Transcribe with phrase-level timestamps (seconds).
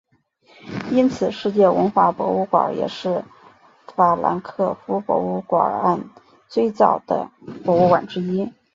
[0.89, 3.23] 因此世界文化博物馆也是
[3.95, 6.09] 法兰克福博物馆岸
[6.47, 7.29] 最早的
[7.63, 8.51] 博物馆之一。